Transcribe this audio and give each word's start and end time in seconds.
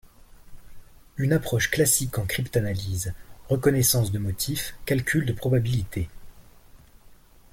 Une 1.17 1.31
approche 1.31 1.69
classique 1.69 2.17
en 2.17 2.25
cryptanalyse. 2.25 3.13
Reconnaissance 3.49 4.11
de 4.11 4.17
motifs, 4.17 4.75
calcul 4.87 5.27
de 5.27 5.33
probabilité. 5.33 6.09